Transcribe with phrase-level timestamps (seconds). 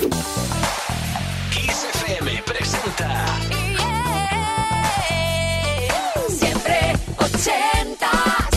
[0.00, 3.26] Kiss FM presenta.
[6.30, 8.48] Siempre ochentas.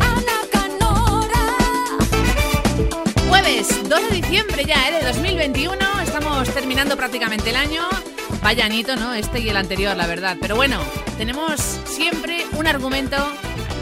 [0.00, 1.46] Ana Canora.
[3.26, 4.92] Jueves 2 de diciembre ya, ¿eh?
[5.00, 5.78] De 2021.
[6.02, 7.88] Estamos terminando prácticamente el año.
[8.42, 9.14] Vaya anito, ¿no?
[9.14, 10.36] Este y el anterior, la verdad.
[10.38, 10.78] Pero bueno,
[11.16, 13.16] tenemos siempre un argumento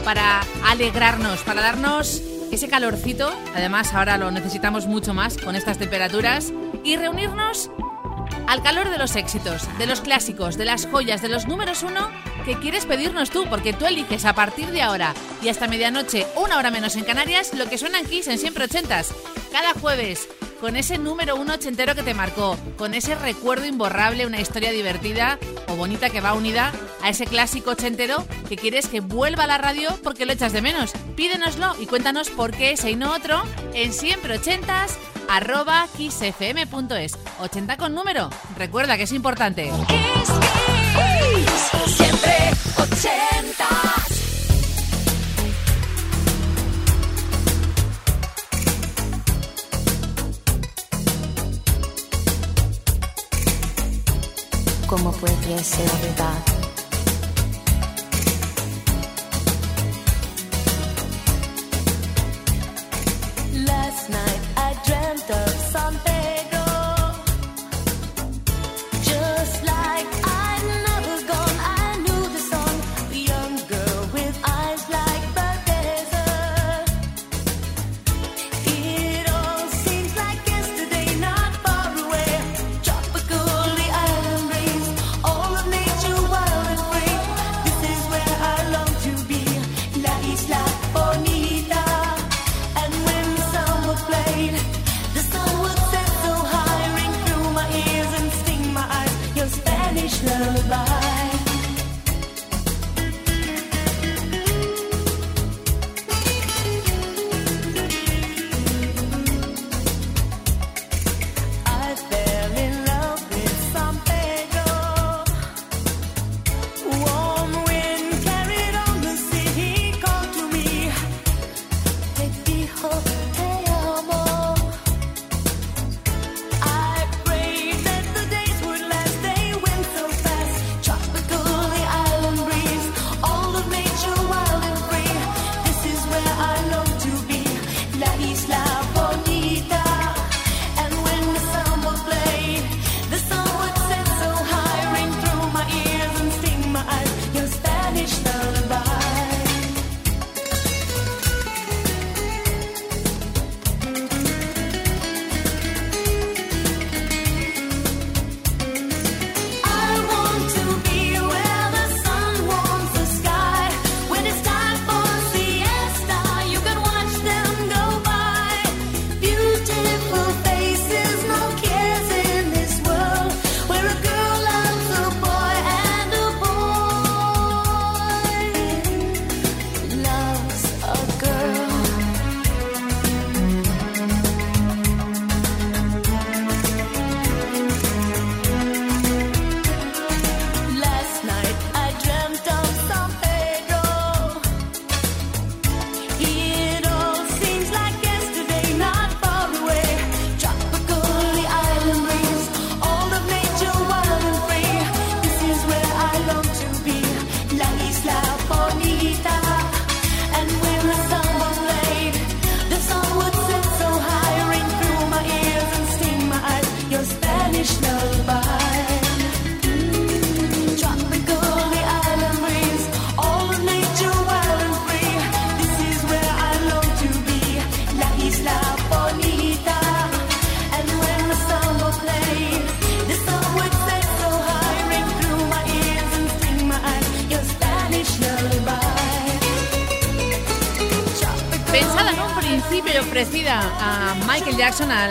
[0.05, 2.21] para alegrarnos, para darnos
[2.53, 3.33] ese calorcito.
[3.55, 6.53] Además, ahora lo necesitamos mucho más con estas temperaturas.
[6.83, 7.71] Y reunirnos
[8.47, 12.09] al calor de los éxitos, de los clásicos, de las joyas, de los números uno
[12.45, 16.57] que quieres pedirnos tú, porque tú eliges a partir de ahora y hasta medianoche, una
[16.57, 19.13] hora menos en Canarias, lo que suena en Kiss en siempre ochentas.
[19.51, 20.27] Cada jueves,
[20.63, 25.37] con ese número uno ochentero que te marcó, con ese recuerdo imborrable, una historia divertida
[25.67, 29.57] o bonita que va unida a ese clásico ochentero que quieres que vuelva a la
[29.57, 30.93] radio porque lo echas de menos.
[31.17, 37.75] Pídenoslo y cuéntanos por qué ese y no otro en siempre ochentas arroba kissfm.es 80
[37.75, 38.29] con número.
[38.57, 39.69] Recuerda que es importante.
[41.87, 42.35] Siempre
[42.77, 43.62] ochentas.
[54.93, 56.52] ¿Cómo puede ser verdad?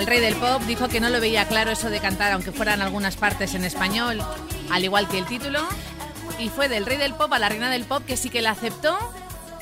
[0.03, 2.83] Al rey del pop, dijo que no lo veía claro eso de cantar, aunque fueran
[2.83, 4.21] algunas partes en español,
[4.69, 5.61] al igual que el título.
[6.41, 8.51] Y fue del rey del pop a la reina del pop que sí que la
[8.51, 8.99] aceptó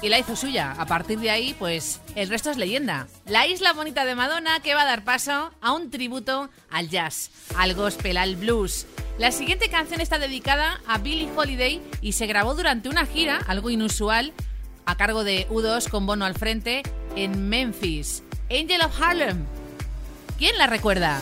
[0.01, 0.75] y la hizo suya.
[0.79, 3.07] A partir de ahí, pues el resto es leyenda.
[3.27, 7.31] La isla bonita de Madonna que va a dar paso a un tributo al jazz,
[7.59, 8.87] al gospel, al blues.
[9.19, 13.69] La siguiente canción está dedicada a Billie Holiday y se grabó durante una gira, algo
[13.69, 14.33] inusual,
[14.87, 16.83] a cargo de U2 con Bono al frente
[17.15, 18.23] en Memphis.
[18.51, 19.60] Angel of Harlem.
[20.41, 21.21] ¿Quién la recuerda?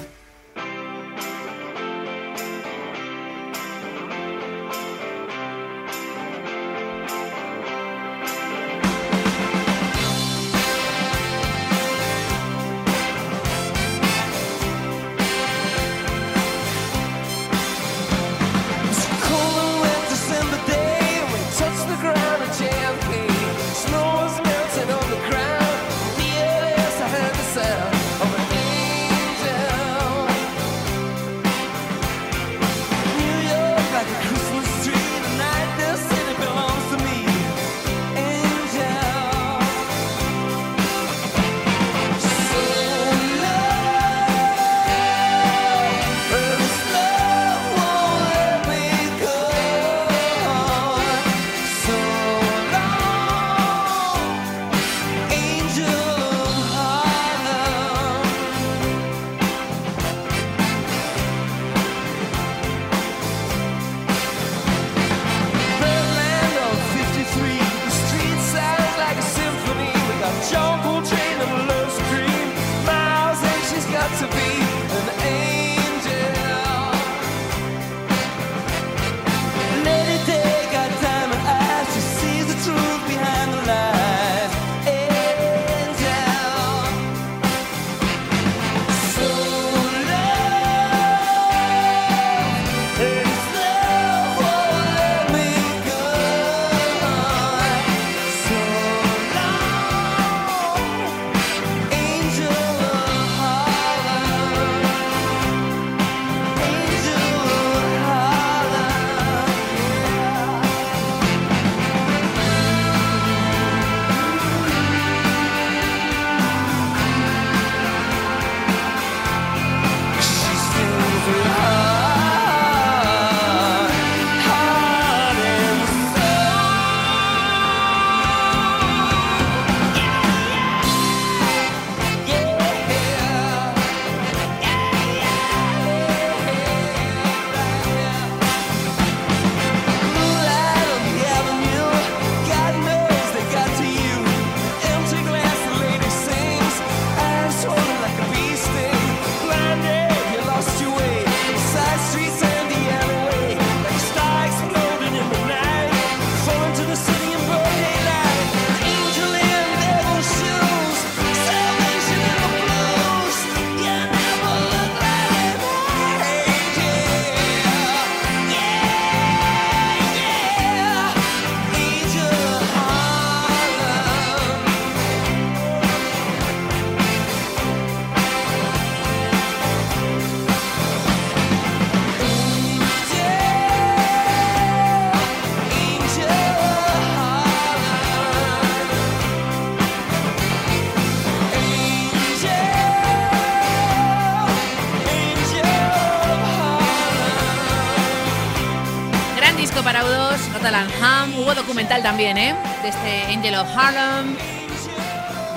[201.88, 202.54] Documental también, ¿eh?
[202.82, 204.36] De este Angel of Harlem.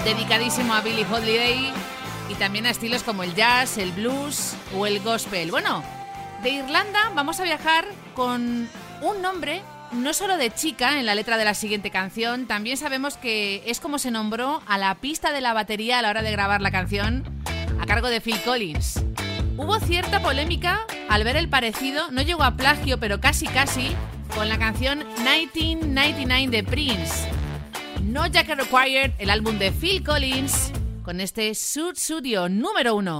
[0.05, 1.73] Dedicadísimo a Billie Holiday.
[2.29, 5.51] Y también a estilos como el jazz, el blues o el gospel.
[5.51, 5.83] Bueno,
[6.41, 7.83] de Irlanda vamos a viajar
[8.13, 8.69] con
[9.01, 9.61] un nombre
[9.91, 13.81] no solo de chica en la letra de la siguiente canción, también sabemos que es
[13.81, 16.71] como se nombró a la pista de la batería a la hora de grabar la
[16.71, 17.25] canción
[17.77, 19.03] a cargo de Phil Collins.
[19.57, 23.93] Hubo cierta polémica al ver el parecido, no llegó a plagio, pero casi casi,
[24.35, 27.27] con la canción 1999 de Prince.
[28.03, 30.71] No Jacket Required, el álbum de Phil Collins,
[31.03, 33.19] con este Suit Studio número uno.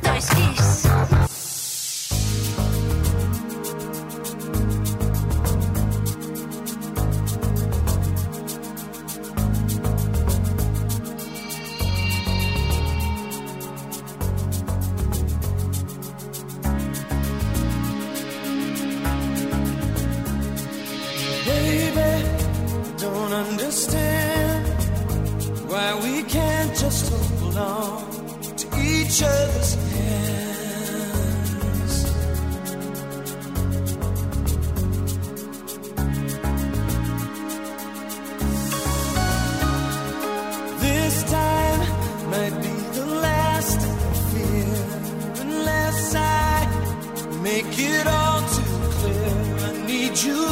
[50.23, 50.50] You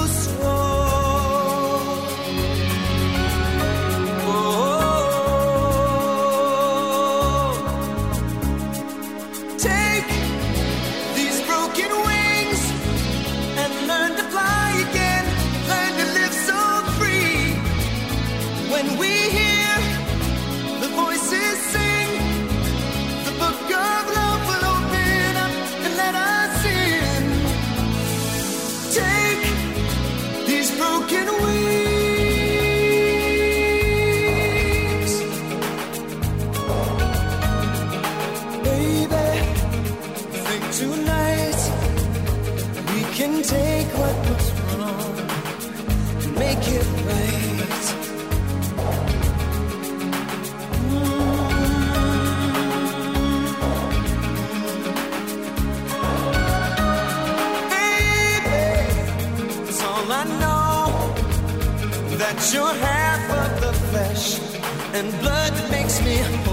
[64.99, 66.48] and blood that makes me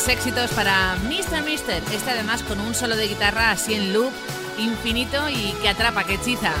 [0.00, 1.42] grandes éxitos para Mr.
[1.42, 1.82] Mister.
[1.92, 4.12] Este además con un solo de guitarra así en loop,
[4.58, 6.52] infinito y que atrapa, que hechiza.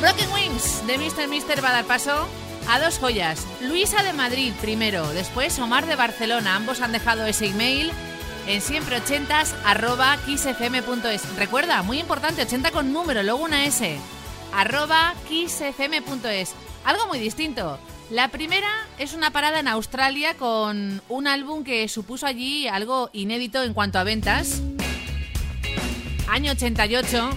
[0.00, 1.28] Broken Wings de Mr.
[1.28, 2.28] Mister va a dar paso
[2.68, 3.46] a dos joyas.
[3.60, 6.56] Luisa de Madrid primero, después Omar de Barcelona.
[6.56, 7.92] Ambos han dejado ese email
[8.46, 11.36] en siempre80s arroba kissfm.es.
[11.36, 13.96] Recuerda, muy importante, 80 con número, luego una S.
[14.52, 16.52] arroba kissfm.es.
[16.84, 17.78] Algo muy distinto.
[18.10, 23.62] La primera es una parada en Australia con un álbum que supuso allí algo inédito
[23.62, 24.62] en cuanto a ventas.
[26.28, 27.30] Año 88.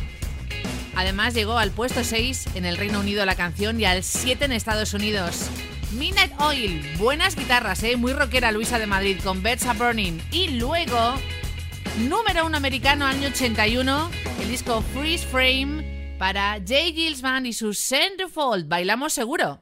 [0.95, 4.51] Además llegó al puesto 6 en el Reino Unido la canción y al 7 en
[4.51, 5.49] Estados Unidos.
[5.91, 7.95] Midnight Oil, buenas guitarras, ¿eh?
[7.95, 10.19] muy rockera Luisa de Madrid con Are Burning.
[10.31, 11.15] Y luego,
[11.99, 14.09] número 1 americano año 81,
[14.41, 18.67] el disco Freeze Frame para Jay Gills Band y su Centerfold.
[18.67, 19.61] Bailamos seguro.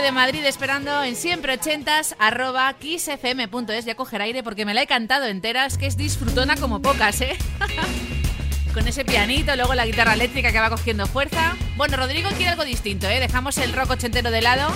[0.00, 3.84] de Madrid esperando en siempre ochentas arroba kissfm.es.
[3.84, 5.66] Ya coger aire porque me la he cantado entera.
[5.66, 7.36] Es que es disfrutona como pocas, ¿eh?
[8.74, 11.56] Con ese pianito, luego la guitarra eléctrica que va cogiendo fuerza.
[11.76, 13.20] Bueno, Rodrigo quiere algo distinto, ¿eh?
[13.20, 14.72] Dejamos el rock ochentero de lado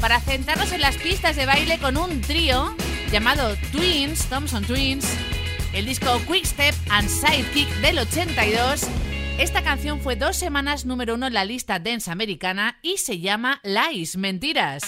[0.00, 2.74] para centrarnos en las pistas de baile con un trío
[3.12, 5.06] llamado Twins, Thompson Twins,
[5.74, 8.88] el disco Quick Step and Sidekick del 82.
[9.38, 13.60] Esta canción fue dos semanas número uno en la lista dance americana y se llama
[13.62, 14.82] Lies, Mentiras.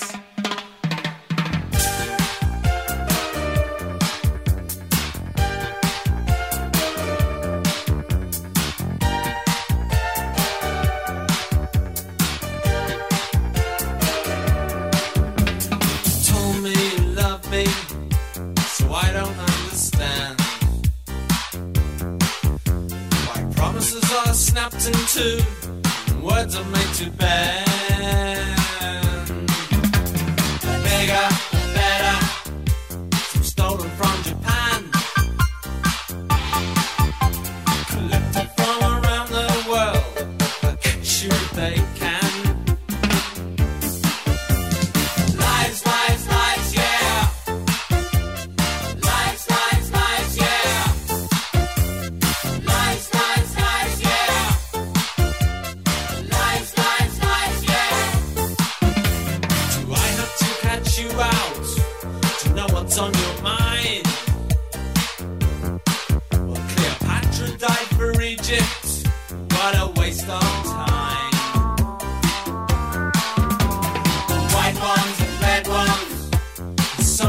[25.19, 25.58] to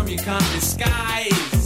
[0.10, 1.59] you can't disguise.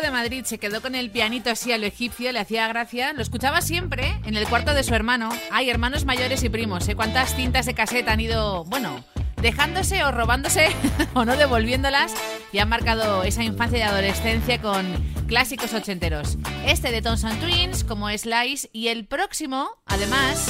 [0.00, 3.12] de Madrid se quedó con el pianito así a lo egipcio, le hacía gracia.
[3.12, 5.30] Lo escuchaba siempre en el cuarto de su hermano.
[5.50, 6.94] Hay hermanos mayores y primos, ¿eh?
[6.94, 9.04] ¿Cuántas cintas de caseta han ido, bueno,
[9.40, 10.68] dejándose o robándose
[11.14, 12.14] o no devolviéndolas?
[12.52, 14.86] Y han marcado esa infancia y adolescencia con
[15.26, 16.36] clásicos ochenteros.
[16.66, 20.48] Este de Thompson Twins, como Slice, y el próximo, además,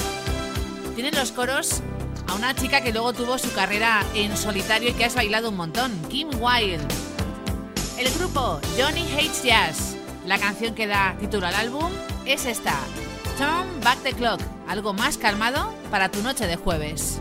[0.94, 1.82] tienen los coros
[2.28, 5.56] a una chica que luego tuvo su carrera en solitario y que has bailado un
[5.56, 7.15] montón, Kim Wilde.
[7.98, 9.96] El grupo Johnny Hates Jazz.
[10.26, 11.90] La canción que da título al álbum
[12.26, 12.74] es esta,
[13.38, 17.20] Turn Back the Clock, algo más calmado para tu noche de jueves.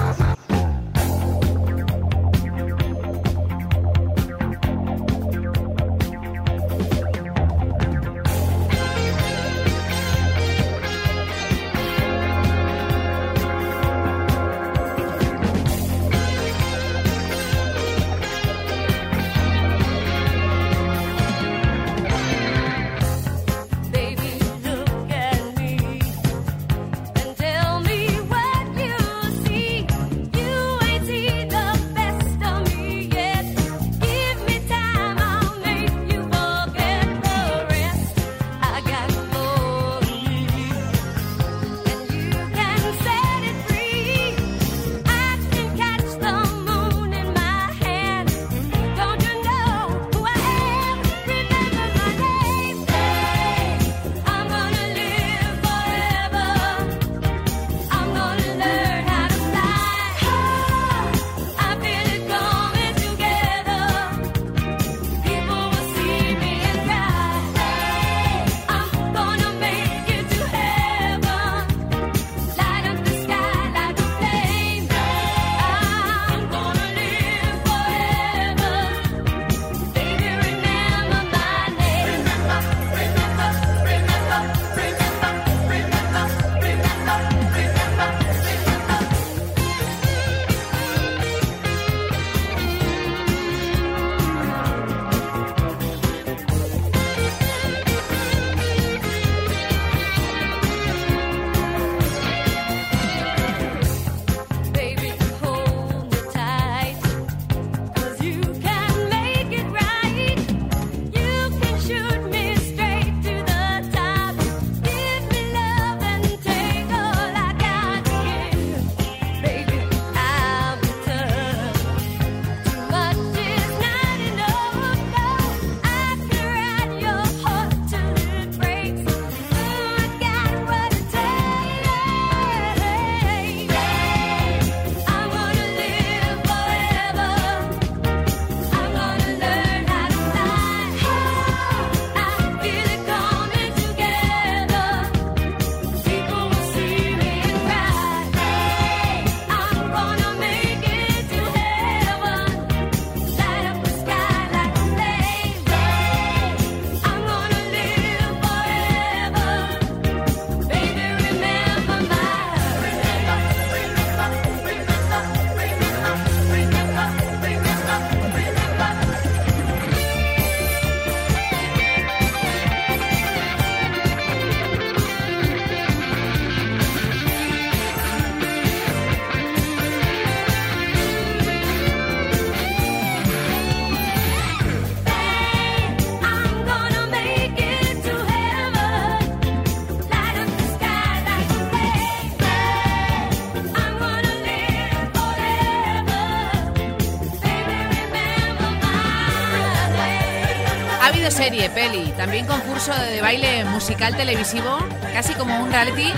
[201.51, 204.79] Serie, también concurso de baile musical televisivo,
[205.13, 206.09] casi como un reality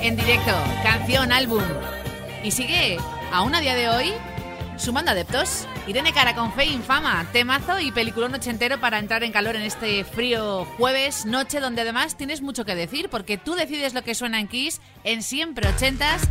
[0.00, 0.52] en directo,
[0.82, 1.62] canción, álbum.
[2.42, 2.96] Y sigue,
[3.30, 4.14] aún a día de hoy,
[4.78, 5.66] sumando adeptos.
[5.86, 10.02] Irene Cara con Fe Infama, temazo y peliculón ochentero para entrar en calor en este
[10.02, 14.40] frío jueves, noche, donde además tienes mucho que decir, porque tú decides lo que suena
[14.40, 16.22] en Kiss en siempre ochentas,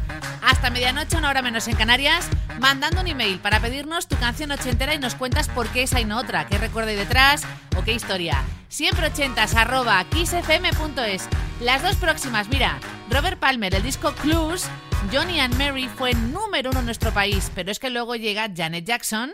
[0.43, 2.27] hasta medianoche, una hora menos en Canarias,
[2.59, 6.05] mandando un email para pedirnos tu canción ochentera y nos cuentas por qué esa y
[6.05, 7.43] no otra, qué recuerdo hay detrás
[7.77, 8.43] o qué historia.
[8.67, 11.27] Siempre ochentas arroba kissfm.es.
[11.61, 12.79] Las dos próximas, mira,
[13.09, 14.65] Robert Palmer, el disco Clues,
[15.11, 18.85] Johnny and Mary fue número uno en nuestro país, pero es que luego llega Janet
[18.85, 19.31] Jackson.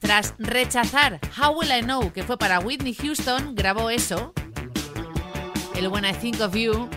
[0.00, 4.34] Tras rechazar How Will I Know, que fue para Whitney Houston, grabó eso,
[5.76, 6.88] el When I Think of You,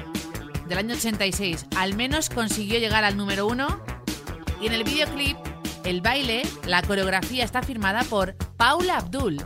[0.67, 1.65] del año 86.
[1.75, 3.81] Al menos consiguió llegar al número uno.
[4.61, 5.37] Y en el videoclip,
[5.83, 9.45] el baile, la coreografía está firmada por Paula Abdul.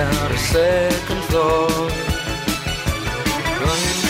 [0.00, 1.92] Without a second thought.
[3.60, 4.09] Running